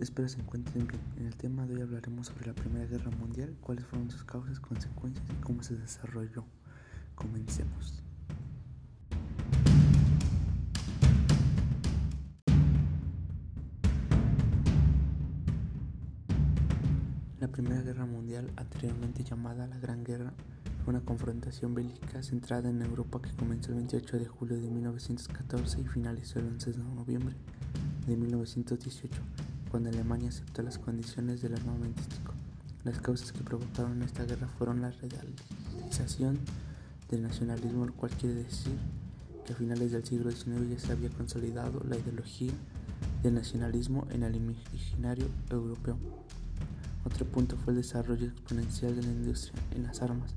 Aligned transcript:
Espero 0.00 0.26
se 0.30 0.40
encuentren 0.40 0.86
bien. 0.86 1.02
En 1.18 1.26
el 1.26 1.36
tema 1.36 1.66
de 1.66 1.74
hoy 1.74 1.82
hablaremos 1.82 2.28
sobre 2.28 2.46
la 2.46 2.54
Primera 2.54 2.86
Guerra 2.86 3.10
Mundial, 3.10 3.54
cuáles 3.60 3.84
fueron 3.84 4.10
sus 4.10 4.24
causas, 4.24 4.58
consecuencias 4.58 5.22
y 5.28 5.42
cómo 5.42 5.62
se 5.62 5.76
desarrolló. 5.76 6.46
Comencemos. 7.14 8.02
La 17.38 17.48
Primera 17.48 17.82
Guerra 17.82 18.06
Mundial, 18.06 18.50
anteriormente 18.56 19.22
llamada 19.22 19.66
la 19.66 19.76
Gran 19.78 20.02
Guerra, 20.02 20.32
fue 20.82 20.94
una 20.94 21.04
confrontación 21.04 21.74
bélica 21.74 22.22
centrada 22.22 22.70
en 22.70 22.80
Europa 22.80 23.20
que 23.20 23.36
comenzó 23.36 23.72
el 23.72 23.76
28 23.76 24.18
de 24.18 24.26
julio 24.26 24.58
de 24.58 24.70
1914 24.70 25.82
y 25.82 25.84
finalizó 25.84 26.38
el 26.38 26.46
11 26.46 26.72
de 26.72 26.78
noviembre 26.78 27.36
de 28.06 28.16
1918, 28.16 29.20
cuando 29.70 29.88
Alemania 29.88 30.28
aceptó 30.28 30.62
las 30.62 30.78
condiciones 30.78 31.42
del 31.42 31.54
armamentístico. 31.54 32.34
Las 32.84 32.98
causas 33.00 33.32
que 33.32 33.44
provocaron 33.44 34.02
esta 34.02 34.24
guerra 34.24 34.48
fueron 34.58 34.82
la 34.82 34.90
realización 34.90 36.38
del 37.08 37.22
nacionalismo, 37.22 37.86
lo 37.86 37.92
cual 37.94 38.10
quiere 38.12 38.34
decir 38.34 38.76
que 39.46 39.52
a 39.52 39.56
finales 39.56 39.92
del 39.92 40.04
siglo 40.04 40.30
XIX 40.30 40.68
ya 40.70 40.78
se 40.78 40.92
había 40.92 41.10
consolidado 41.10 41.82
la 41.88 41.96
ideología 41.96 42.52
del 43.22 43.34
nacionalismo 43.34 44.06
en 44.10 44.22
el 44.22 44.36
imaginario 44.36 45.26
europeo. 45.50 45.98
Otro 47.04 47.26
punto 47.26 47.56
fue 47.56 47.72
el 47.72 47.78
desarrollo 47.78 48.26
exponencial 48.26 48.96
de 48.96 49.02
la 49.02 49.08
industria 49.08 49.62
en 49.74 49.84
las 49.84 50.02
armas, 50.02 50.32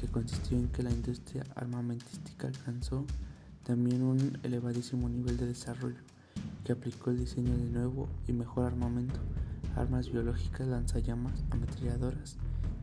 que 0.00 0.06
consistió 0.06 0.56
en 0.56 0.68
que 0.68 0.82
la 0.82 0.90
industria 0.90 1.44
armamentística 1.54 2.46
alcanzó 2.46 3.04
también 3.64 4.02
un 4.02 4.38
elevadísimo 4.42 5.08
nivel 5.08 5.36
de 5.36 5.46
desarrollo, 5.46 5.96
que 6.64 6.72
aplicó 6.72 7.10
el 7.10 7.18
diseño 7.18 7.56
de 7.56 7.70
nuevo 7.70 8.08
y 8.26 8.32
mejor 8.32 8.66
armamento, 8.66 9.20
armas 9.76 10.10
biológicas, 10.10 10.66
lanzallamas, 10.66 11.44
ametralladoras, 11.50 12.36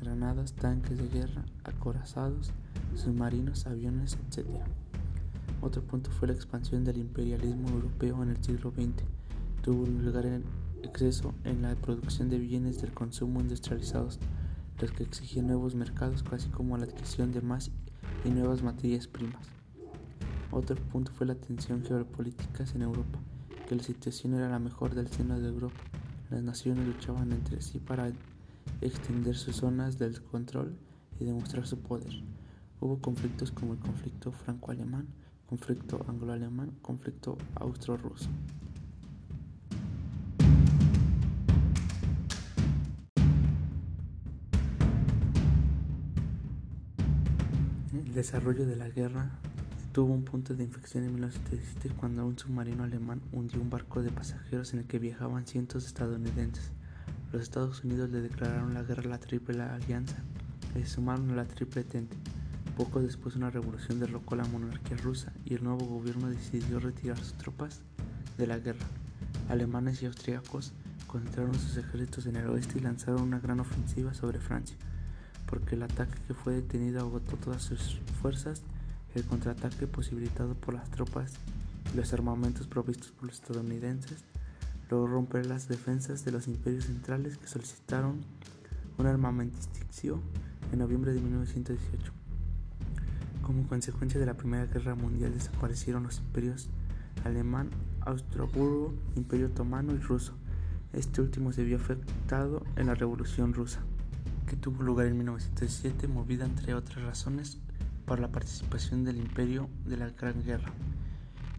granadas, 0.00 0.52
tanques 0.54 0.98
de 0.98 1.08
guerra, 1.08 1.44
acorazados, 1.64 2.52
submarinos, 2.94 3.66
aviones, 3.66 4.18
etc. 4.28 4.46
Otro 5.60 5.82
punto 5.82 6.10
fue 6.10 6.28
la 6.28 6.34
expansión 6.34 6.84
del 6.84 6.98
imperialismo 6.98 7.68
europeo 7.68 8.22
en 8.22 8.30
el 8.30 8.44
siglo 8.44 8.70
XX. 8.70 9.04
Tuvo 9.62 9.86
lugar 9.86 10.26
en 10.26 10.44
exceso 10.82 11.34
en 11.44 11.62
la 11.62 11.74
producción 11.74 12.30
de 12.30 12.38
bienes 12.38 12.80
del 12.80 12.92
consumo 12.92 13.40
industrializados, 13.40 14.18
los 14.80 14.92
que 14.92 15.02
exigían 15.02 15.48
nuevos 15.48 15.74
mercados, 15.74 16.24
así 16.30 16.48
como 16.48 16.76
la 16.78 16.84
adquisición 16.84 17.32
de 17.32 17.40
más 17.40 17.70
y 18.24 18.30
nuevas 18.30 18.62
materias 18.62 19.06
primas. 19.06 19.46
Otro 20.50 20.76
punto 20.76 21.12
fue 21.12 21.26
la 21.26 21.34
tensión 21.34 21.84
geopolítica 21.84 22.64
en 22.74 22.82
Europa, 22.82 23.18
que 23.68 23.76
la 23.76 23.82
situación 23.82 24.32
era 24.32 24.48
la 24.48 24.58
mejor 24.58 24.94
del 24.94 25.08
seno 25.08 25.38
de 25.38 25.48
Europa. 25.48 25.76
Las 26.30 26.42
naciones 26.42 26.86
luchaban 26.86 27.32
entre 27.32 27.60
sí 27.60 27.78
para 27.78 28.10
extender 28.80 29.36
sus 29.36 29.56
zonas 29.56 29.98
del 29.98 30.22
control 30.22 30.74
y 31.20 31.26
demostrar 31.26 31.66
su 31.66 31.78
poder. 31.78 32.14
Hubo 32.80 32.98
conflictos 32.98 33.50
como 33.50 33.74
el 33.74 33.78
conflicto 33.78 34.32
franco-alemán, 34.32 35.06
conflicto 35.46 36.02
anglo-alemán, 36.08 36.72
conflicto 36.80 37.36
austro-ruso. 37.56 38.30
El 47.92 48.14
desarrollo 48.14 48.64
de 48.64 48.76
la 48.76 48.88
guerra 48.88 49.38
tuvo 49.98 50.14
un 50.14 50.22
punto 50.22 50.54
de 50.54 50.62
inflexión 50.62 51.02
en 51.02 51.14
1917 51.14 51.96
cuando 51.96 52.24
un 52.24 52.38
submarino 52.38 52.84
alemán 52.84 53.20
hundió 53.32 53.60
un 53.60 53.68
barco 53.68 54.00
de 54.00 54.12
pasajeros 54.12 54.72
en 54.72 54.78
el 54.78 54.86
que 54.86 55.00
viajaban 55.00 55.44
cientos 55.44 55.82
de 55.82 55.88
estadounidenses. 55.88 56.70
Los 57.32 57.42
Estados 57.42 57.82
Unidos 57.82 58.08
le 58.10 58.20
declararon 58.20 58.74
la 58.74 58.84
guerra 58.84 59.02
a 59.02 59.08
la 59.08 59.18
Triple 59.18 59.60
Alianza 59.60 60.14
y 60.76 60.82
se 60.82 60.86
sumaron 60.86 61.32
a 61.32 61.34
la 61.34 61.46
Triple 61.46 61.80
Entente. 61.80 62.16
Poco 62.76 63.02
después 63.02 63.34
una 63.34 63.50
revolución 63.50 63.98
derrocó 63.98 64.36
la 64.36 64.44
monarquía 64.44 64.96
rusa 64.98 65.32
y 65.44 65.54
el 65.54 65.64
nuevo 65.64 65.84
gobierno 65.84 66.30
decidió 66.30 66.78
retirar 66.78 67.18
sus 67.18 67.32
tropas 67.32 67.80
de 68.36 68.46
la 68.46 68.60
guerra. 68.60 68.86
Alemanes 69.48 70.00
y 70.00 70.06
austríacos 70.06 70.74
concentraron 71.08 71.54
sus 71.54 71.76
ejércitos 71.76 72.26
en 72.26 72.36
el 72.36 72.46
oeste 72.46 72.78
y 72.78 72.82
lanzaron 72.82 73.22
una 73.22 73.40
gran 73.40 73.58
ofensiva 73.58 74.14
sobre 74.14 74.38
Francia 74.38 74.76
porque 75.48 75.74
el 75.74 75.82
ataque 75.82 76.18
que 76.26 76.34
fue 76.34 76.52
detenido 76.54 77.00
agotó 77.00 77.36
todas 77.36 77.62
sus 77.62 78.00
fuerzas, 78.20 78.62
el 79.18 79.26
contraataque 79.26 79.86
posibilitado 79.86 80.54
por 80.54 80.74
las 80.74 80.90
tropas 80.90 81.32
y 81.92 81.96
los 81.96 82.12
armamentos 82.12 82.66
provistos 82.66 83.10
por 83.10 83.26
los 83.26 83.36
estadounidenses 83.36 84.24
logró 84.90 85.06
romper 85.14 85.46
las 85.46 85.68
defensas 85.68 86.24
de 86.24 86.32
los 86.32 86.48
imperios 86.48 86.84
centrales 86.84 87.36
que 87.36 87.46
solicitaron 87.46 88.20
un 88.96 89.06
armamentístico 89.06 90.20
en 90.72 90.78
noviembre 90.78 91.12
de 91.12 91.20
1918. 91.20 92.12
Como 93.42 93.66
consecuencia 93.66 94.20
de 94.20 94.26
la 94.26 94.34
Primera 94.34 94.66
Guerra 94.66 94.94
Mundial 94.94 95.32
desaparecieron 95.32 96.02
los 96.02 96.18
imperios 96.18 96.68
alemán, 97.24 97.70
austroburgo, 98.00 98.94
imperio 99.16 99.46
otomano 99.46 99.94
y 99.94 99.98
ruso. 99.98 100.34
Este 100.92 101.20
último 101.20 101.52
se 101.52 101.64
vio 101.64 101.76
afectado 101.76 102.64
en 102.76 102.86
la 102.86 102.94
Revolución 102.94 103.52
Rusa 103.52 103.80
que 104.48 104.56
tuvo 104.56 104.82
lugar 104.82 105.06
en 105.06 105.18
1907, 105.18 106.08
movida 106.08 106.46
entre 106.46 106.74
otras 106.74 107.04
razones 107.04 107.58
por 108.08 108.20
la 108.20 108.28
participación 108.28 109.04
del 109.04 109.18
imperio 109.18 109.68
de 109.84 109.98
la 109.98 110.08
Gran 110.08 110.42
Guerra. 110.42 110.72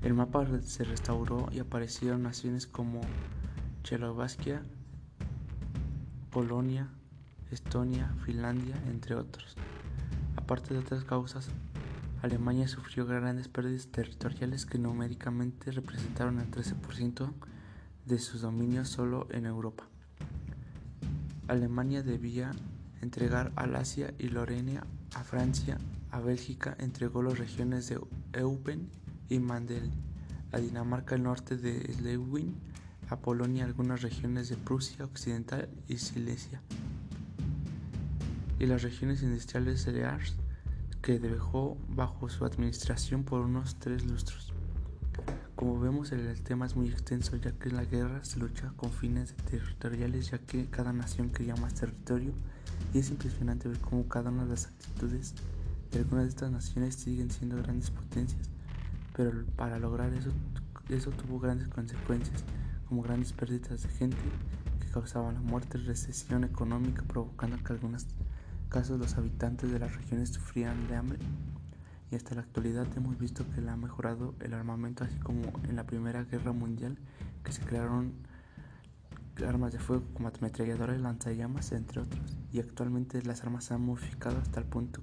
El 0.00 0.14
mapa 0.14 0.46
se 0.62 0.82
restauró 0.82 1.46
y 1.52 1.58
aparecieron 1.58 2.22
naciones 2.22 2.66
como 2.66 3.02
Checoslovaquia, 3.82 4.62
Polonia, 6.30 6.88
Estonia, 7.50 8.14
Finlandia, 8.24 8.76
entre 8.88 9.14
otros. 9.14 9.56
Aparte 10.36 10.72
de 10.72 10.80
otras 10.80 11.04
causas, 11.04 11.50
Alemania 12.22 12.66
sufrió 12.66 13.04
grandes 13.04 13.48
pérdidas 13.48 13.88
territoriales 13.88 14.64
que 14.64 14.78
numéricamente 14.78 15.70
representaron 15.70 16.40
el 16.40 16.50
13% 16.50 17.30
de 18.06 18.18
sus 18.18 18.40
dominios 18.40 18.88
solo 18.88 19.28
en 19.30 19.44
Europa. 19.44 19.84
Alemania 21.46 22.02
debía 22.02 22.52
entregar 23.02 23.52
Alasia 23.54 24.14
y 24.18 24.28
Lorena 24.28 24.86
a 25.14 25.24
Francia, 25.24 25.76
a 26.10 26.20
Bélgica 26.20 26.76
entregó 26.78 27.22
las 27.22 27.38
regiones 27.38 27.88
de 27.88 28.00
Eupen 28.32 28.88
y 29.28 29.38
Mandel, 29.38 29.90
a 30.52 30.58
Dinamarca 30.58 31.14
el 31.14 31.22
norte 31.22 31.56
de 31.56 31.92
Schleswig, 31.92 32.54
a 33.10 33.16
Polonia 33.16 33.64
algunas 33.64 34.02
regiones 34.02 34.48
de 34.48 34.56
Prusia 34.56 35.04
Occidental 35.04 35.68
y 35.86 35.98
Silesia, 35.98 36.60
y 38.58 38.66
las 38.66 38.82
regiones 38.82 39.22
industriales 39.22 39.84
de 39.84 40.04
Ars, 40.04 40.34
que 41.02 41.18
dejó 41.18 41.76
bajo 41.88 42.28
su 42.28 42.44
administración 42.44 43.24
por 43.24 43.40
unos 43.40 43.76
tres 43.78 44.04
lustros. 44.04 44.52
Como 45.54 45.80
vemos 45.80 46.12
el 46.12 46.40
tema 46.42 46.66
es 46.66 46.76
muy 46.76 46.88
extenso 46.88 47.36
ya 47.36 47.52
que 47.52 47.68
en 47.68 47.76
la 47.76 47.84
guerra 47.84 48.24
se 48.24 48.38
lucha 48.38 48.72
con 48.76 48.92
fines 48.92 49.34
territoriales 49.50 50.30
ya 50.30 50.38
que 50.38 50.66
cada 50.66 50.92
nación 50.92 51.30
quería 51.30 51.56
más 51.56 51.74
territorio 51.74 52.32
y 52.94 52.98
es 52.98 53.10
impresionante 53.10 53.68
ver 53.68 53.78
cómo 53.80 54.06
cada 54.06 54.30
una 54.30 54.44
de 54.44 54.50
las 54.50 54.66
actitudes 54.66 55.34
algunas 55.96 56.24
de 56.24 56.30
estas 56.30 56.50
naciones 56.50 56.94
siguen 56.96 57.30
siendo 57.30 57.56
grandes 57.56 57.90
potencias, 57.90 58.50
pero 59.16 59.44
para 59.56 59.78
lograr 59.78 60.12
eso, 60.12 60.30
eso 60.88 61.10
tuvo 61.10 61.40
grandes 61.40 61.68
consecuencias, 61.68 62.44
como 62.88 63.02
grandes 63.02 63.32
pérdidas 63.32 63.82
de 63.82 63.88
gente 63.88 64.16
que 64.80 64.88
causaban 64.90 65.34
la 65.34 65.40
muerte 65.40 65.78
recesión 65.78 66.44
económica, 66.44 67.02
provocando 67.06 67.56
que 67.56 67.72
en 67.72 67.72
algunos 67.72 68.06
casos 68.68 68.98
los 68.98 69.16
habitantes 69.16 69.72
de 69.72 69.78
las 69.78 69.94
regiones 69.96 70.30
sufrían 70.30 70.88
de 70.88 70.96
hambre. 70.96 71.18
Y 72.10 72.16
hasta 72.16 72.34
la 72.34 72.40
actualidad 72.42 72.86
hemos 72.96 73.18
visto 73.18 73.44
que 73.54 73.60
le 73.60 73.70
ha 73.70 73.76
mejorado 73.76 74.34
el 74.40 74.54
armamento, 74.54 75.04
así 75.04 75.18
como 75.18 75.42
en 75.68 75.76
la 75.76 75.84
Primera 75.84 76.24
Guerra 76.24 76.52
Mundial, 76.52 76.96
que 77.44 77.52
se 77.52 77.62
crearon 77.62 78.12
armas 79.46 79.72
de 79.72 79.78
fuego 79.78 80.04
como 80.14 80.28
ametralladoras, 80.28 81.00
lanzallamas, 81.00 81.72
entre 81.72 82.00
otros. 82.00 82.36
Y 82.52 82.60
actualmente 82.60 83.22
las 83.22 83.42
armas 83.42 83.64
se 83.64 83.74
han 83.74 83.82
modificado 83.82 84.38
hasta 84.38 84.60
el 84.60 84.66
punto 84.66 85.00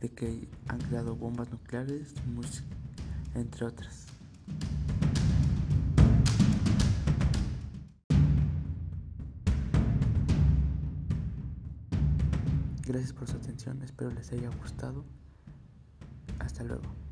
de 0.00 0.08
que 0.08 0.48
han 0.68 0.80
creado 0.80 1.14
bombas 1.14 1.50
nucleares, 1.50 2.14
entre 3.34 3.66
otras. 3.66 4.06
Gracias 12.86 13.12
por 13.12 13.28
su 13.28 13.36
atención, 13.36 13.82
espero 13.82 14.10
les 14.10 14.32
haya 14.32 14.50
gustado. 14.60 15.04
Hasta 16.40 16.64
luego. 16.64 17.09